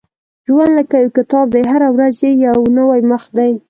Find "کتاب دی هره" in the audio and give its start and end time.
1.17-1.87